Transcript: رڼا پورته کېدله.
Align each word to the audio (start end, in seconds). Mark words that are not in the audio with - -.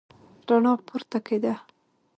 رڼا 0.47 0.73
پورته 0.87 1.17
کېدله. 1.27 1.55